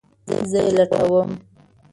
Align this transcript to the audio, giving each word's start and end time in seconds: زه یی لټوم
زه 0.49 0.59
یی 0.65 0.71
لټوم 0.77 1.29